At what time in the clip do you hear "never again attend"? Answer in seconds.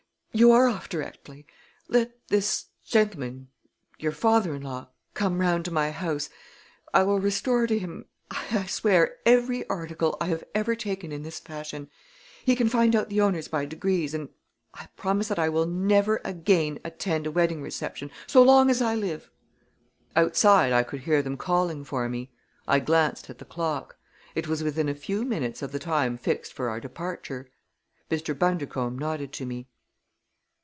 15.65-17.27